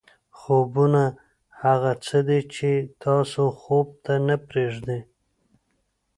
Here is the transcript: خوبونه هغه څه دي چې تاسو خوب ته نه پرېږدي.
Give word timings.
خوبونه 0.39 1.03
هغه 1.61 1.91
څه 2.05 2.17
دي 2.27 2.39
چې 2.55 2.69
تاسو 3.03 3.43
خوب 3.59 3.87
ته 4.05 4.13
نه 4.27 4.35
پرېږدي. 4.47 4.99